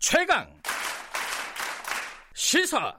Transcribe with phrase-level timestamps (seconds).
[0.00, 0.46] 최강
[2.32, 2.90] 시사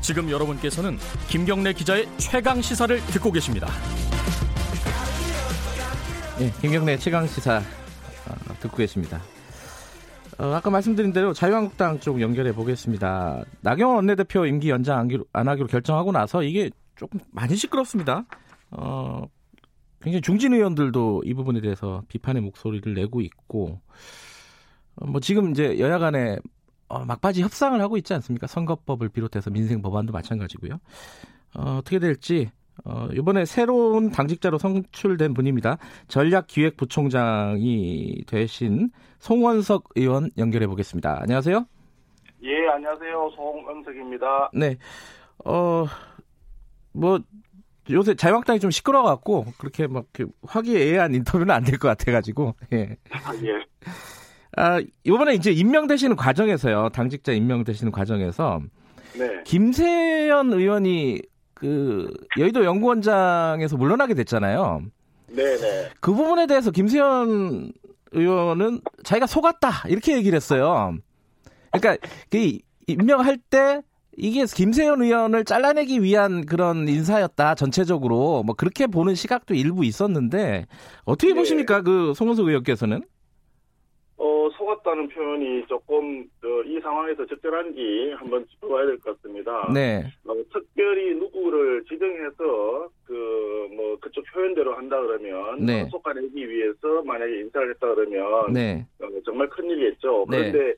[0.00, 3.68] 지금 여러분께서는 김경래 기자의 최강 시사를 듣고 계십니다.
[6.40, 9.22] 네, 김경래 최강 시사 어, 듣고 계십니다.
[10.38, 13.44] 어, 아까 말씀드린 대로 자유한국당 쪽 연결해 보겠습니다.
[13.60, 18.24] 나경원 원내대표 임기 연장 안, 기로, 안 하기로 결정하고 나서 이게 조금 많이 시끄럽습니다.
[18.72, 19.28] 어,
[20.00, 23.80] 굉장히 중진 의원들도 이 부분에 대해서 비판의 목소리를 내고 있고,
[24.96, 26.38] 어, 뭐 지금 이제 여야 간에
[26.88, 28.46] 어, 막바지 협상을 하고 있지 않습니까?
[28.46, 30.78] 선거법을 비롯해서 민생 법안도 마찬가지고요.
[31.56, 32.50] 어, 어떻게 될지
[32.84, 35.78] 어, 이번에 새로운 당직자로 선출된 분입니다.
[36.08, 41.20] 전략기획부총장이 되신 송원석 의원 연결해 보겠습니다.
[41.22, 41.64] 안녕하세요.
[42.42, 43.30] 예, 안녕하세요.
[43.34, 44.50] 송원석입니다.
[44.54, 44.76] 네.
[45.44, 45.86] 어,
[46.92, 47.18] 뭐,
[47.90, 50.06] 요새 자유한국당이 좀 시끄러워갖고, 그렇게 막
[50.46, 52.96] 화기애애한 인터뷰는 안 될 것 같아가지고, 예.
[53.10, 53.50] 아, 예.
[54.56, 58.60] 아, 이번에 이제 임명되시는 과정에서요, 당직자 임명되시는 과정에서,
[59.18, 59.42] 네.
[59.44, 61.22] 김세연 의원이
[61.54, 64.82] 그 여의도 연구원장에서 물러나게 됐잖아요.
[65.28, 65.90] 네네.
[66.00, 67.72] 그 부분에 대해서 김세연
[68.12, 70.94] 의원은 자기가 속았다 이렇게 얘기를 했어요.
[71.72, 73.80] 그러니까 그 임명할 때
[74.16, 80.66] 이게 김세연 의원을 잘라내기 위한 그런 인사였다 전체적으로 뭐 그렇게 보는 시각도 일부 있었는데
[81.04, 81.34] 어떻게 네.
[81.34, 83.02] 보십니까 그 송은석 의원께서는?
[84.18, 89.70] 어, 속았다는 표현이 조금 어, 이 상황에서 적절한지 한번 짚어봐야 될 것 같습니다.
[89.74, 95.82] 네, 어, 특별히 누구를 지정해서 그 뭐 그쪽 표현대로 한다 그러면 네.
[95.82, 100.24] 어, 속아내기 위해서 만약에 인사를 했다 그러면 네, 어, 정말 큰 일이겠죠.
[100.30, 100.50] 네.
[100.52, 100.74] 그런데 어,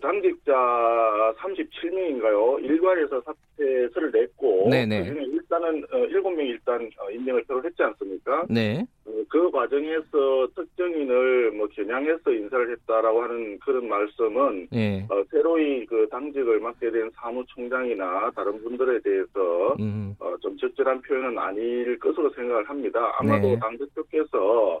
[0.00, 2.62] 당직자 37명인가요?
[2.64, 5.00] 일괄해서 사퇴서를 냈고 네네.
[5.00, 8.46] 그중에 일단은 어, 7명 일단 어, 임명을 새로 했지 않습니까?
[8.48, 15.86] 네, 어, 그 과정에서 특정인을 뭐 겨냥해서 인사를 했다라고 하는 그런 말씀은 네, 어, 새로이
[15.86, 22.30] 그 당직을 맡게 된 사무총장이나 다른 분들에 대해서 음, 어, 좀 적절한 표현은 아닐 것으로
[22.30, 23.12] 생각을 합니다.
[23.18, 23.58] 아마도 네.
[23.58, 24.80] 당대표께서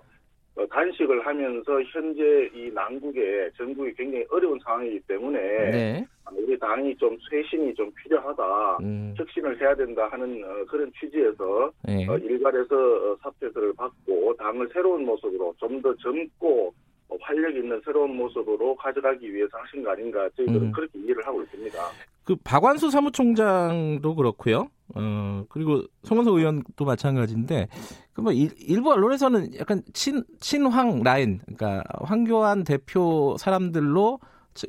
[0.68, 5.38] 단식을 하면서 현재 이 난국에 전국이 굉장히 어려운 상황이기 때문에
[5.70, 8.78] 네, 아, 우리 당이 좀 쇄신이 좀 필요하다.
[8.82, 12.06] 음, 혁신을 해야 된다 하는 어, 그런 취지에서 네.
[12.08, 16.89] 어, 일괄해서 어, 사퇴서를 받고 당을 새로운 모습으로 좀 더 젊고 어,
[17.20, 20.72] 활력 있는 새로운 모습으로 가져가기 위해서 하신 거 아닌가 저희들은 음.
[20.72, 21.78] 그렇게 이해를 하고 있습니다.
[22.24, 24.68] 그 박완수 사무총장도 그렇고요.
[24.94, 27.68] 어 그리고 송원석 의원도 마찬가지인데
[28.12, 34.18] 그뭐 일부 언론에서는 약간 친 친황 라인 그러니까 황교안 대표 사람들로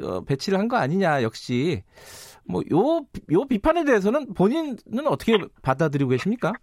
[0.04, 1.84] 어, 배치를 한 거 아니냐 역시
[2.46, 6.54] 뭐요요 비판에 대해서는 본인은 어떻게 받아들이고 계십니까?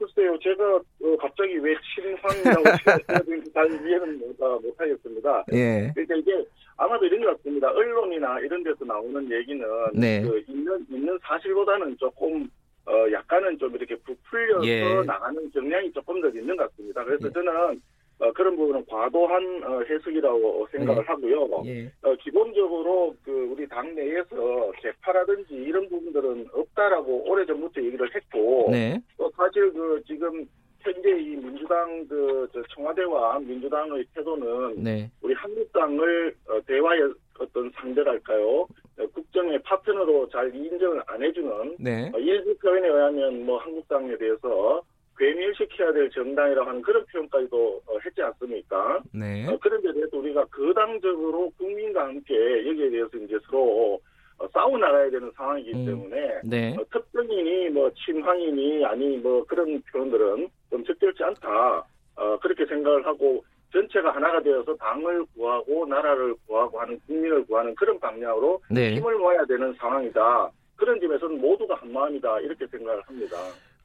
[0.00, 5.44] 글쎄요, 제가 어, 갑자기 왜 친황이라고 해야 되는지 잘 이해는 못, 아, 못하겠습니다.
[5.52, 5.92] 예.
[5.94, 6.46] 그러니까 이게
[6.78, 7.70] 아마도 이런 것 같습니다.
[7.70, 9.62] 언론이나 이런 데서 나오는 얘기는
[9.92, 10.22] 네.
[10.22, 12.48] 그 있는 있는 사실보다는 조금
[12.86, 15.02] 어 약간은 좀 이렇게 부풀려서 예.
[15.04, 17.04] 나가는 경향이 조금 더 있는 것 같습니다.
[17.04, 17.32] 그래서 예.
[17.32, 17.80] 저는
[18.20, 21.06] 어, 그런 부분은 과도한 어, 해석이라고 생각을 예.
[21.06, 21.62] 하고요.
[21.66, 21.92] 예.
[22.02, 29.00] 어, 기본적으로 그 우리 당내에서 개파라든지 이런 부분들은 없다라고 오래전부터 얘기를 했고 네.
[29.16, 30.46] 또 사실 그 지금
[30.80, 35.10] 현재 이 민주당 그저 청와대와 민주당의 태도는 네.
[35.22, 38.66] 우리 한국당을 어, 대화의 어떤 상대랄까요?
[38.98, 42.10] 어, 국정의 파트너로 잘 인정을 안 해주는 네.
[42.14, 44.82] 어, 일부 표현에 의하면 뭐 한국당에 대해서
[45.20, 49.00] 괴멸시켜야 될 정당이라고 하는 그런 표현까지도 어, 했지 않습니까?
[49.12, 49.46] 네.
[49.46, 52.34] 어, 그런데 대해서 우리가 거당적으로 국민과 함께
[52.66, 54.00] 여기에 대해서 이제 서로
[54.38, 55.84] 어, 싸워 나가야 되는 상황이기 음.
[55.84, 56.74] 때문에 네.
[56.74, 61.84] 어, 특정인이 뭐 친황이니 아니 뭐 그런 표현들은 좀 적절치 않다.
[62.16, 68.00] 어, 그렇게 생각을 하고 전체가 하나가 되어서 당을 구하고 나라를 구하고 하는 국민을 구하는 그런
[68.00, 68.94] 방향으로 네.
[68.94, 70.50] 힘을 모아야 되는 상황이다.
[70.76, 73.36] 그런 점에서는 모두가 한 마음이다 이렇게 생각을 합니다.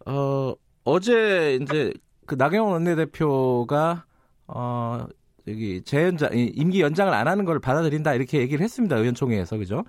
[0.05, 1.91] 어, 어제 이제
[2.25, 4.05] 그 나경원 원내대표가
[4.47, 5.05] 어,
[5.47, 9.83] 여기 재연장 이- 임기 연장을 안 하는 걸 받아들인다 이렇게 얘기를 했습니다 의원총회에서 그죠?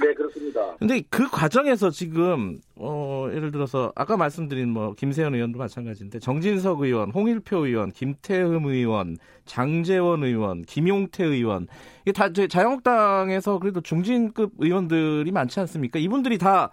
[0.00, 0.76] 네 그렇습니다.
[0.78, 7.10] 근데 그 과정에서 지금 어 예를 들어서 아까 말씀드린 뭐 김세현 의원도 마찬가지인데 정진석 의원,
[7.12, 11.68] 홍일표 의원, 김태흠 의원, 장재원 의원, 김용태 의원
[12.02, 16.00] 이게 다 자유한국당에서 그래도 중진급 의원들이 많지 않습니까?
[16.00, 16.70] 이분들이 다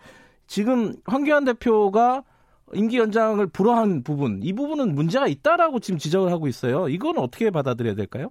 [0.48, 2.24] 지금 황교안 대표가
[2.74, 6.88] 임기 연장을 불허한 부분 이 부분은 문제가 있다라고 지금 지적을 하고 있어요.
[6.89, 8.30] 이건 어떻게 받아들여야 될까요?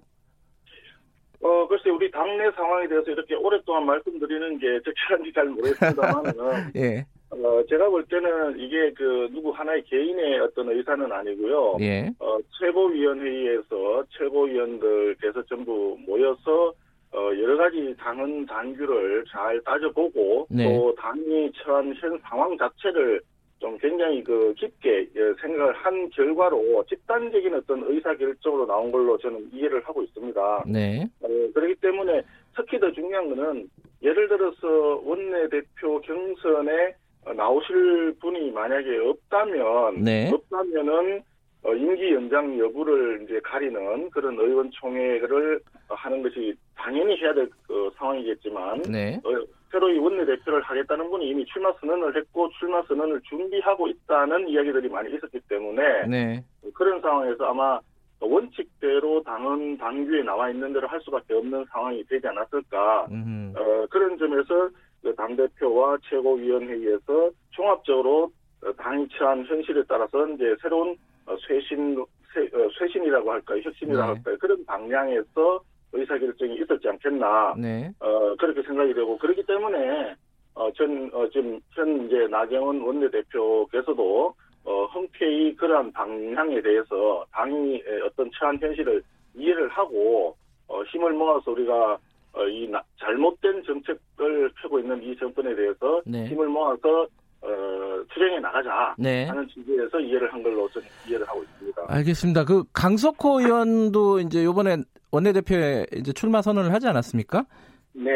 [1.41, 6.33] 어 글쎄 우리 당내 상황에 대해서 이렇게 오랫동안 말씀드리는 게 적절한지 잘 모르겠습니다만은
[6.75, 7.05] 예.
[7.31, 11.77] 어, 제가 볼 때는 이게 그 누구 하나의 개인의 어떤 의사는 아니고요.
[11.79, 12.09] 예.
[12.19, 16.73] 어, 최고위원회의에서 최고위원들께서 전부 모여서
[17.11, 20.63] 어, 여러 가지 당헌 당규를 잘 따져보고 네.
[20.63, 23.21] 또 당이 처한 현 상황 자체를
[23.59, 29.49] 좀 굉장히 그 깊게 예, 생각을 한 결과로 집단적인 어떤 의사 결정으로 나온 걸로 저는
[29.53, 30.63] 이해를 하고 있습니다.
[30.67, 31.07] 네.
[31.21, 32.21] 어, 그렇기 때문에
[32.55, 33.69] 특히 더 중요한 거는
[34.01, 36.95] 예를 들어서 원내대표 경선에
[37.25, 40.31] 어, 나오실 분이 만약에 없다면 네.
[40.33, 41.21] 없다면은
[41.63, 45.59] 어, 임기 연장 여부를 이제 가리는 그런 의원총회를
[45.89, 49.19] 어, 하는 것이 당연히 해야 될 어, 상황이겠지만 네.
[49.69, 55.13] 어, 새로이 원내대표를 하겠다는 분이 이미 출마 선언을 했고 출마 선언을 준비하고 있다는 이야기들이 많이
[55.15, 56.43] 있었기 때문에 네.
[56.73, 57.79] 그런 상황에서 아마
[58.19, 63.53] 원칙대로 당헌 당규에 나와 있는 대로 할 수밖에 없는 상황이 되지 않았을까 음.
[63.55, 64.69] 어, 그런 점에서
[65.01, 68.31] 그 당대표와 최고위원회의에서 종합적으로
[68.61, 73.61] 어, 당이 처한 현실에 따라서 이제 새로운 어, 쇄신, 쇄, 어, 쇄신이라고 할까요?
[73.63, 74.13] 혁신이라고 네.
[74.15, 74.37] 할까요?
[74.39, 77.55] 그런 방향에서 의사결정이 있었지 않겠나.
[77.57, 77.91] 네.
[77.99, 80.15] 어, 그렇게 생각이 되고, 그렇기 때문에,
[80.55, 84.33] 어, 전, 어, 지금, 현 이제 나경원 원내대표께서도,
[84.65, 89.01] 어, 흔쾌히 그러한 방향에 대해서 당이 에, 어떤 처한 현실을
[89.35, 90.35] 이해를 하고,
[90.67, 91.97] 어, 힘을 모아서 우리가,
[92.33, 96.25] 어, 이 나- 잘못된 정책을 펴고 있는 이 정권에 대해서 네.
[96.25, 97.07] 힘을 모아서,
[97.41, 98.93] 어, 투쟁해 나가자.
[98.99, 99.25] 네.
[99.25, 101.81] 하는 취지에서 이해를 한 걸로 저는 이해를 하고 있습니다.
[101.87, 102.43] 알겠습니다.
[102.45, 104.77] 그 강석호 의원도 이제 요번에
[105.11, 107.45] 원내대표에 이제 출마 선언을 하지 않았습니까?
[107.93, 108.11] 네.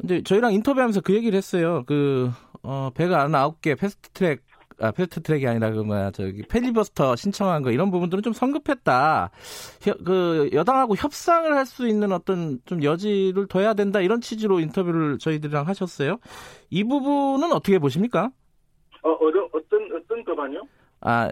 [0.00, 1.84] 근데 저희랑 인터뷰하면서 그 얘기를 했어요.
[1.86, 2.30] 그,
[2.62, 4.42] 어, 백아흔아홉 개 패스트 트랙,
[4.80, 9.30] 아, 패스트 트랙이 아니라 그 뭐야, 저기, 필리버스터 신청한 거 이런 부분들은 좀 성급했다.
[9.82, 15.18] 혀- 그, 여당하고 협상을 할 수 있는 어떤 좀 여지를 둬야 된다 이런 취지로 인터뷰를
[15.18, 16.18] 저희들이랑 하셨어요.
[16.70, 18.30] 이 부분은 어떻게 보십니까?
[19.02, 20.62] 어, 어떤, 어떤, 어떤 법안이요?
[21.00, 21.30] 아,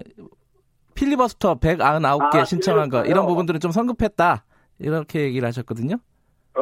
[0.94, 3.10] 필리버스터 199개 아, 신청한 거 필리버스터요?
[3.10, 4.44] 이런 부분들은 좀 성급했다.
[4.78, 5.96] 이렇게 얘기를 하셨거든요.
[6.54, 6.60] 어,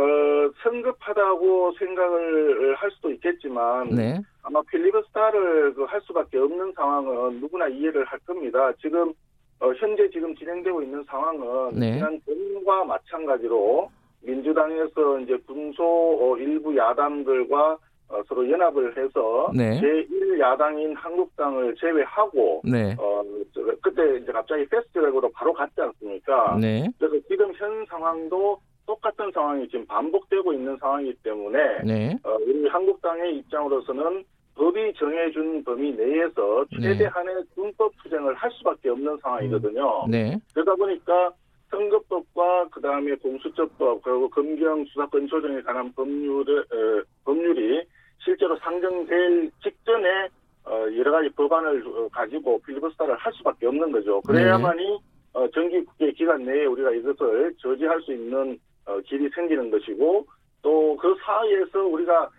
[0.63, 4.21] 성급하다고 생각을 할 수도 있겠지만 네.
[4.43, 8.73] 아마 필리버스타를 그 할 수밖에 없는 상황은 누구나 이해를 할 겁니다.
[8.81, 9.13] 지금
[9.61, 11.95] 어, 현재 지금 진행되고 있는 상황은 네.
[11.95, 13.91] 지난 봄과 마찬가지로
[14.23, 17.79] 민주당에서 이제 군소 어, 일부 야당들과
[18.09, 19.81] 어, 서로 연합을 해서 네.
[19.81, 22.95] 제1야당인 한국당을 제외하고 네.
[22.99, 23.23] 어,
[23.53, 26.57] 저, 그때 이제 갑자기 패스트트랙으로 바로 갔지 않습니까?
[26.61, 26.89] 네.
[26.99, 32.19] 그래서 지금 현 상황도 똑같은 상황이 지금 반복되고 있는 상황이기 때문에 네.
[32.23, 34.25] 어, 우리 한국당의 입장으로서는
[34.55, 36.95] 법이 정해준 범위 내에서 네.
[36.95, 40.07] 최대한의 군법 투쟁을 할 수밖에 없는 상황이거든요.
[40.09, 40.39] 네.
[40.53, 41.33] 그러다 보니까
[41.75, 47.83] 선거법과 그 다음에 공수처법 그리고 검경 수사권 조정에 관한 법률을 어, 법률이
[48.25, 50.29] 실제로 상정될 직전에
[50.67, 54.21] 어, 여러 가지 법안을 어, 가지고 필리버스터를 할 수밖에 없는 거죠.
[54.23, 54.99] 그래야만이
[55.35, 60.27] 어, 정기 국회 기간 내에 우리가 이것을 저지할 수 있는 어, 길이 생기는 것이고
[60.63, 62.31] 또 그 사이에서 우리가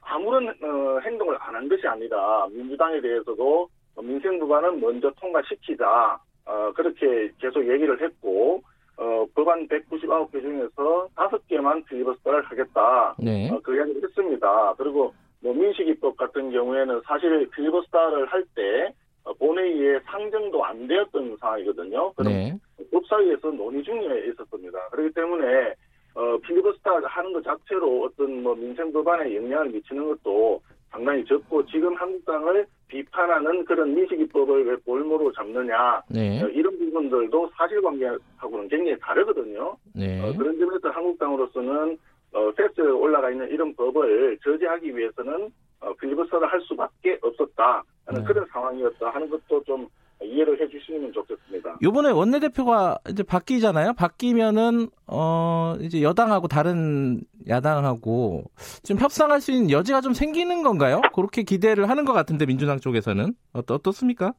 [0.00, 3.68] 아무런 어, 행동을 안 한 것이 아니라 민주당에 대해서도
[4.02, 8.62] 민생 부반은 먼저 통과시키자 어, 그렇게 계속 얘기를 했고
[8.98, 13.48] 어, 법안 199개 중에서 5개만 필리버스터를 하겠다 네.
[13.50, 14.74] 어, 그 이야기를 했습니다.
[14.76, 18.92] 그리고 뭐 민식이법 같은 경우에는 사실 필리버스터를 할 때
[19.38, 22.12] 본회의에 상정도 안 되었던 상황이거든요.
[22.14, 22.58] 그럼 네.
[22.90, 24.88] 법사위에서 논의 중에 있었습니다.
[24.90, 25.74] 그렇기 때문에
[26.14, 31.94] 어, 필리버스터 하는 것 자체로 어떤 뭐 민생 법안에 영향을 미치는 것도 상당히 적고 지금
[31.94, 36.42] 한국당을 비판하는 그런 민식이법을 왜 볼모로 잡느냐 네.
[36.42, 39.76] 어, 이런 부 분들도 사실관계하고는 굉장히 다르거든요.
[39.94, 40.20] 네.
[40.20, 41.98] 어, 그런 점에서 한국당으로서는
[42.32, 45.50] 어, 패스에 올라가 있는 이런 법을 저지하기 위해서는
[45.80, 48.26] 어, 필리버스터를 할 수밖에 없었다 하는 네.
[48.26, 49.86] 그런 상황이었다 하는 것도 좀
[50.20, 51.78] 이해를 해주시면 좋겠습니다.
[51.80, 53.92] 요번에 원내대표가 이제 바뀌잖아요.
[53.92, 58.42] 바뀌면은 어 이제 여당하고 다른 야당하고
[58.82, 61.00] 좀 협상할 수 있는 여지가 좀 생기는 건가요?
[61.14, 64.32] 그렇게 기대를 하는 것 같은데 민주당 쪽에서는 어떠, 어떻습니까?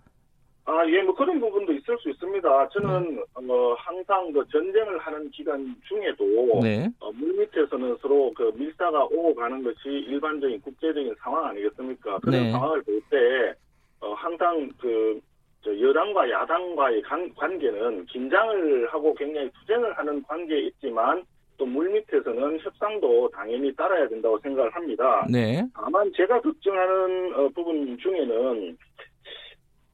[0.69, 2.69] 아, 예, 뭐 그런 부분도 있을 수 있습니다.
[2.69, 3.21] 저는 네.
[3.33, 6.25] 어, 항상 그 전쟁을 하는 기간 중에도
[6.61, 6.87] 네.
[6.99, 12.19] 어, 물밑에서는 서로 그 밀사가 오고 가는 것이 일반적인 국제적인 상황 아니겠습니까?
[12.19, 12.51] 그런 네.
[12.51, 13.55] 상황을 볼 때
[14.01, 21.23] 어, 항상 그저 여당과 야당과의 관, 관계는 긴장을 하고 굉장히 투쟁을 하는 관계에 있지만
[21.57, 25.25] 또 물밑에서는 협상도 당연히 따라야 된다고 생각을 합니다.
[25.29, 25.65] 네.
[25.73, 28.77] 다만 제가 걱정하는 어, 부분 중에는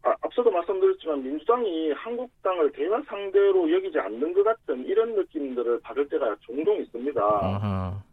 [0.06, 6.36] 아, 앞서도 말씀드렸지만 민주당이 한국당을 대화 상대로 여기지 않는 것 같은 이런 느낌들을 받을 때가
[6.42, 7.22] 종종 있습니다.
[7.22, 8.04] 아하.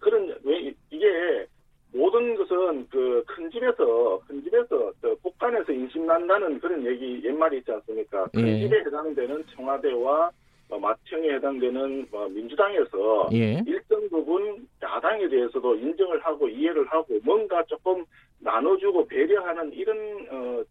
[0.00, 1.46] 그런 왜 이- 이게
[1.92, 7.70] 모든 것은 그 큰 집에서 큰 집에서 그 복간에서 인심 난다는 그런 얘기 옛말이 있지
[7.70, 8.26] 않습니까?
[8.34, 8.58] 큰 예.
[8.60, 10.30] 집에 해당되는 청와대와
[10.68, 13.62] 어, 마청에 해당되는 어, 민주당에서 예.
[13.66, 18.04] 일정 부분 야당에 대해서도 인정을 하고 이해를 하고 뭔가 조금
[18.40, 19.96] 나눠주고 배려하는 이런
[20.30, 20.62] 어,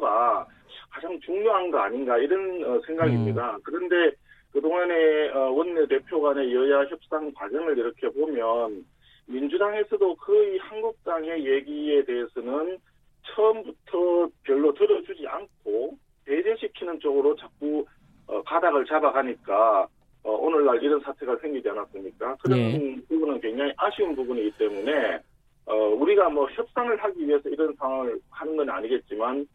[0.00, 0.46] 태도가
[0.90, 3.58] 가장 중요한 거 아닌가 이런 어, 생각입니다.
[3.62, 4.16] 그런데
[4.52, 8.84] 그동안의 어, 원내대표 간의 여야 협상 과정을 이렇게 보면
[9.26, 12.78] 민주당에서도 거의 한국당의 얘기에 대해서는
[13.22, 17.86] 처음부터 별로 들어주지 않고 배제시키는 쪽으로 자꾸
[18.26, 19.86] 어, 가닥을 잡아가니까
[20.24, 22.36] 어, 오늘날 이런 사태가 생기지 않았습니까?
[22.42, 22.96] 그런 네.
[23.08, 25.20] 부분은 굉장히 아쉬운 부분이기 때문에
[25.66, 29.46] 어, 우리가 뭐 협상을 하기 위해서 이런 상황을 하는 건 아니겠지만 어,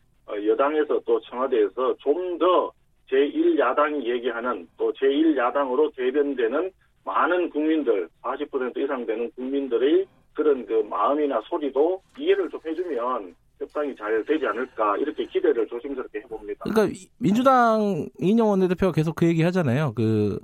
[0.46, 2.72] 여당에서 또 청와대에서 좀 더
[3.12, 6.72] 제1야당이 얘기하는 또 제1야당으로 대변되는
[7.06, 14.24] 많은 국민들 40% 이상 되는 국민들의 그런 그 마음이나 소리도 이해를 좀 해주면 협상이 잘
[14.26, 16.66] 되지 않을까 이렇게 기대를 조심스럽게 해봅니다.
[16.66, 19.94] 그러니까 이- 민주당 이인영 원내대표가 계속 그 얘기 하잖아요.
[19.96, 20.40] 그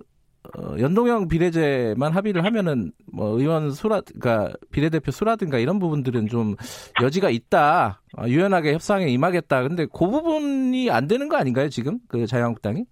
[0.58, 6.55] 어, 연동형 비례제만 합의를 하면은 뭐 의원 수라 그러니까 비례대표 수라든가 이런 부분들은 좀
[7.01, 8.01] 여지가 있다.
[8.17, 9.63] 어, 유연하게 협상에 임하겠다.
[9.63, 12.00] 근데 그 부분이 안 되는 거 아닌가요, 지금?
[12.08, 12.84] 그 자유한국당이?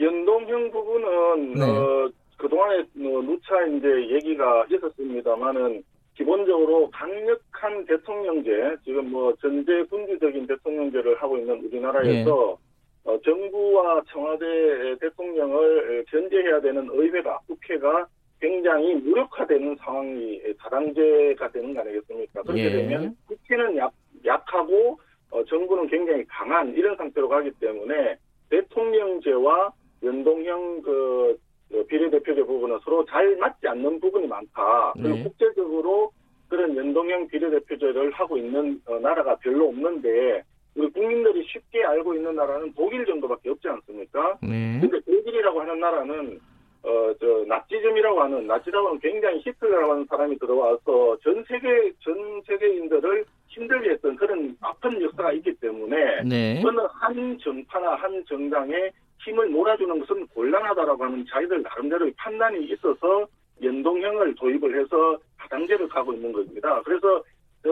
[0.00, 1.62] 연동형 부분은 네.
[1.62, 5.82] 어, 그동안에 어, 누차 이제 얘기가 있었습니다만은
[6.16, 12.56] 기본적으로 강력한 대통령제 지금 뭐 전제 군주적인 대통령제를 하고 있는 우리나라에서
[13.04, 18.06] 어, 정부와 청와대 대통령을 견제해야 되는 의회가 국회가
[18.40, 22.42] 굉장히 무력화되는 상황이 다당제가 되는 거 아니겠습니까?
[22.42, 22.70] 그렇게 예.
[22.70, 23.92] 되면 국회는 약,
[24.24, 24.98] 약하고
[25.30, 28.16] 어, 정부는 굉장히 강한 이런 상태로 가기 때문에
[28.50, 31.38] 대통령제와 연동형 그,
[31.70, 34.92] 그 비례대표제 부분은 서로 잘 맞지 않는 부분이 많다.
[34.94, 35.22] 그리고 네.
[35.24, 36.12] 국제적으로
[36.48, 40.42] 그런 연동형 비례대표제를 하고 있는 어, 나라가 별로 없는데
[40.74, 44.38] 우리 국민들이 쉽게 알고 있는 나라는 독일 정도밖에 없지 않습니까?
[44.42, 44.78] 네.
[44.80, 46.40] 근데 독일이라고 하는 나라는
[46.82, 53.24] 어, 저, 나치즘이라고 하는, 나치라고 하는 굉장히 히틀러라고 하는 사람이 들어와서 전 세계, 전 세계인들을
[53.48, 56.62] 힘들게 했던 그런 아픈 역사가 있기 때문에 네.
[56.64, 58.90] 어느 한 정파나 한 정당에
[59.20, 63.26] 힘을 몰아주는 것은 곤란하다라고 하는 자기들 나름대로의 판단이 있어서
[63.62, 66.82] 연동형을 도입을 해서 다당제를 가고 있는 겁니다.
[66.84, 67.23] 그래서 그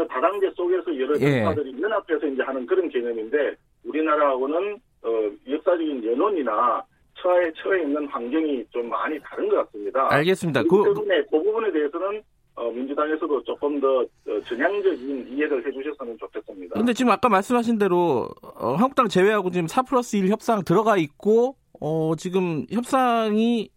[0.09, 1.45] 다당제 속에서 여러 예.
[1.45, 5.09] 정파들이 연합해서 이제 하는 그런 개념인데 우리나라하고는 어,
[5.49, 6.83] 역사적인 연원이나
[7.21, 10.13] 처해 처해 있는 환경이 좀 많이 다른 것 같습니다.
[10.13, 10.63] 알겠습니다.
[10.63, 12.23] 그 그, 때문에 그 부분에 대해서는
[12.55, 16.75] 어, 민주당에서도 조금 더 어, 전향적인 이해를 해주셨으면 좋겠습니다.
[16.75, 21.57] 근데 지금 아까 말씀하신 대로 어, 한국당 제외하고 지금 4 플러스 1 협상 들어가 있고
[21.81, 23.71] 어, 지금 협상이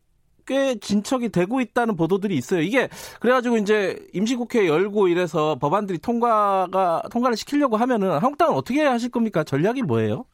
[0.46, 2.62] 꽤 진척이 되고 있다는 보도들이 있어요.
[2.62, 2.88] 이게
[3.20, 9.44] 그래가지고 이제 임시국회 열고 이래서 법안들이 통과가 통과를 시키려고 하면은 한국당은 어떻게 하실 겁니까?
[9.44, 10.26] 전략이 뭐예요?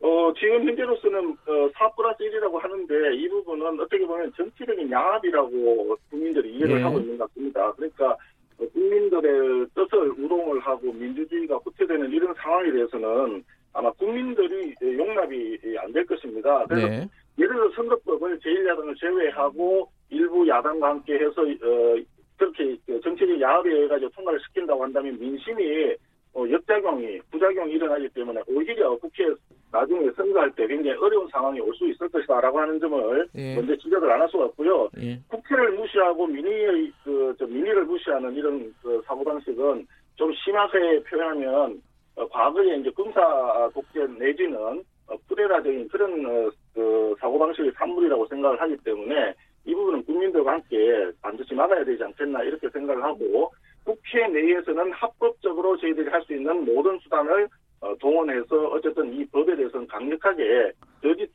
[0.00, 6.56] 어, 지금 현재로서는 어, 4 플러스 1이라고 하는데 이 부분은 어떻게 보면 정치적인 양압이라고 국민들이
[6.56, 6.82] 이해를 예.
[6.82, 7.72] 하고 있는 것 같습니다.
[7.72, 8.10] 그러니까
[8.58, 13.42] 어, 국민들의 뜻을 우롱을 하고 민주주의가 후퇴되는 이런 상황에 대해서는
[13.72, 16.64] 아마 국민들이 예, 용납이 안 될 것입니다.
[16.66, 17.08] 그래서 네.
[17.38, 21.96] 예를 들어 선거법을 제1야당을 제외하고 일부 야당과 함께 해서 어,
[22.36, 25.94] 그렇게 그 정치적 야합에 의해 가지고 통과를 시킨다고 한다면 민심이
[26.34, 29.24] 어, 역작용이 부작용이 일어나기 때문에 오히려 국회
[29.70, 33.54] 나중에 선거할 때 굉장히 어려운 상황이 올 수 있을 것이다라고 하는 점을 예.
[33.56, 34.88] 먼저 지적을 안 할 수가 없고요.
[34.98, 35.18] 예.
[35.28, 39.86] 국회를 무시하고 민의의 그, 저 민의를 무시하는 이런 그 사고 방식은
[40.16, 41.80] 좀 심하게 표현하면
[42.16, 48.76] 어, 과거에 이제 검사 독재 내지는 어, 프레라적인 그런 어, 그 사고방식의 산물이라고 생각을 하기
[48.84, 49.34] 때문에
[49.66, 50.76] 이 부분은 국민들과 함께
[51.22, 53.52] 반드시 막아야 되지 않겠나 이렇게 생각을 하고
[53.84, 57.48] 국회 내에서는 합법적으로 저희들이 할 수 있는 모든 수단을
[57.80, 61.26] 어, 동원해서 어쨌든 이 법에 대해서는 강력하게 저지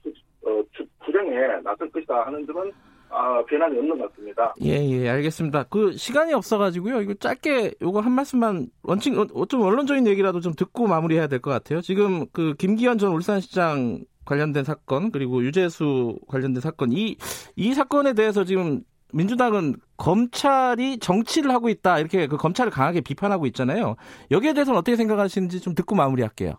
[0.46, 2.72] 어, 주- 투쟁에 나설 것이다 하는 점은
[3.12, 4.54] 아, 변함이 없는 것 같습니다.
[4.64, 5.64] 예, 예, 알겠습니다.
[5.64, 7.02] 그 시간이 없어가지고요.
[7.02, 11.50] 이거 짧게 요거 한 말씀만 원칙 어, 좀 언론적인 얘기라도 좀 듣고 마무리해야 될 것
[11.52, 11.82] 같아요.
[11.82, 17.18] 지금 그 김기현 전 울산시장 관련된 사건 그리고 유재수 관련된 사건 이
[17.56, 18.82] 이 사건에 대해서 지금
[19.14, 23.96] 민주당은 검찰이 정치를 하고 있다 이렇게 그 검찰을 강하게 비판하고 있잖아요.
[24.32, 26.54] 여기에 대해서는 어떻게 생각하시는지 좀 듣고 마무리할게요.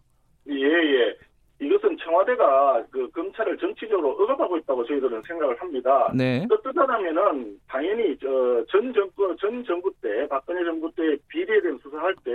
[0.49, 1.17] 예, 예.
[1.65, 6.13] 이것은 청와대가 그 검찰을 정치적으로 억압하고 있다고 저희들은 생각을 합니다.
[6.15, 12.31] 네, 떳떳하다면은 당연히 저전 정권 전 정부 때 박근혜 정부 때 비리에 대한 수사할 때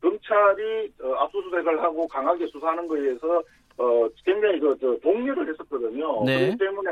[0.00, 3.42] 검찰이 어, 압수수색을 하고 강하게 수사하는 거에 대해서 어
[4.52, 6.24] 굉장히 그저 동료를 했었거든요.
[6.24, 6.38] 네.
[6.40, 6.90] 그렇기 때문에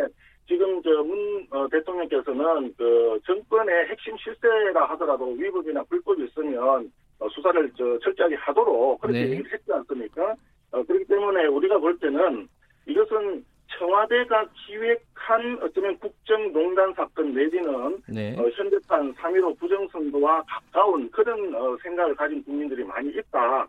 [0.49, 7.99] 지금 저문 어, 대통령께서는 그 정권의 핵심 실세라 하더라도 위법이나 불법이 있으면 어, 수사를 저
[7.99, 9.31] 철저하게 하도록 그렇게 네.
[9.31, 10.35] 얘기를 했지 않습니까?
[10.73, 12.49] 어, 그렇기 때문에 우리가 볼 때는
[12.87, 13.45] 이것은
[13.79, 18.37] 청와대가 기획한 어쩌면 국정농단 사건 내지는 네.
[18.37, 23.69] 어, 현대판 3.15 부정선거와 가까운 그런 어, 생각을 가진 국민들이 많이 있다라고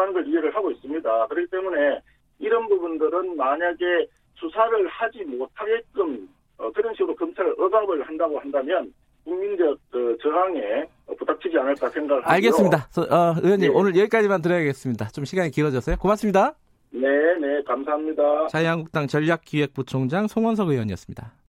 [0.00, 1.26] 하는 걸 이해를 하고 있습니다.
[1.28, 2.00] 그렇기 때문에
[2.48, 3.84] 이런 부분들은 만약에
[4.36, 6.26] 수사를 하지 못하게끔
[6.56, 8.92] 어, 그런 식으로 검찰을 억압을 한다고 한다면
[9.24, 12.34] 국민적 그 저항에 어, 부닥치지 않을까 생각을 하고요.
[12.34, 12.88] 알겠습니다.
[12.90, 13.78] 서- 어, 의원님 네.
[13.78, 15.08] 오늘 여기까지만 드려야겠습니다.
[15.08, 15.96] 좀 시간이 길어졌어요.
[15.96, 16.54] 고맙습니다.
[16.90, 17.00] 네,
[17.38, 18.46] 네, 감사합니다.
[18.48, 21.32] 자유한국당 전략기획부총장 송원석 의원이었습니다.